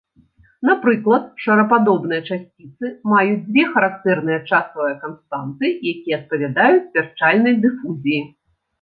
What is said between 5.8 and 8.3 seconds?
якія адпавядаюць вярчальнай дыфузіі.